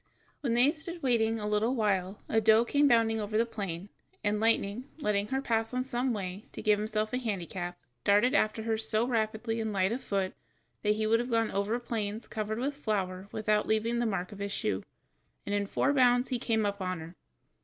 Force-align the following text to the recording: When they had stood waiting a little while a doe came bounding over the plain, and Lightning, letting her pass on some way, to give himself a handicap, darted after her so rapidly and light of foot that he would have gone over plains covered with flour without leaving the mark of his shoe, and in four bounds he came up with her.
When 0.39 0.55
they 0.55 0.63
had 0.65 0.73
stood 0.73 1.03
waiting 1.03 1.39
a 1.39 1.47
little 1.47 1.75
while 1.75 2.23
a 2.27 2.41
doe 2.41 2.65
came 2.65 2.87
bounding 2.87 3.19
over 3.21 3.37
the 3.37 3.45
plain, 3.45 3.89
and 4.23 4.39
Lightning, 4.39 4.85
letting 4.97 5.27
her 5.27 5.43
pass 5.43 5.75
on 5.75 5.83
some 5.83 6.11
way, 6.11 6.45
to 6.53 6.61
give 6.63 6.79
himself 6.79 7.13
a 7.13 7.19
handicap, 7.19 7.77
darted 8.03 8.33
after 8.33 8.63
her 8.63 8.79
so 8.79 9.05
rapidly 9.05 9.61
and 9.61 9.71
light 9.71 9.91
of 9.91 10.03
foot 10.03 10.33
that 10.81 10.95
he 10.95 11.05
would 11.05 11.19
have 11.19 11.29
gone 11.29 11.51
over 11.51 11.77
plains 11.79 12.27
covered 12.27 12.57
with 12.57 12.73
flour 12.73 13.27
without 13.31 13.67
leaving 13.67 13.99
the 13.99 14.07
mark 14.07 14.31
of 14.31 14.39
his 14.39 14.51
shoe, 14.51 14.81
and 15.45 15.53
in 15.53 15.67
four 15.67 15.93
bounds 15.93 16.29
he 16.29 16.39
came 16.39 16.65
up 16.65 16.79
with 16.79 16.89
her. 16.97 17.15